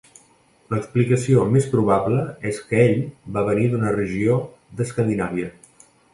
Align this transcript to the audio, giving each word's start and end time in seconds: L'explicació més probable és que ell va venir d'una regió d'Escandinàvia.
L'explicació 0.73 1.43
més 1.55 1.67
probable 1.73 2.23
és 2.53 2.63
que 2.71 2.81
ell 2.87 3.05
va 3.37 3.45
venir 3.51 3.69
d'una 3.75 3.93
regió 4.01 4.41
d'Escandinàvia. 4.81 5.55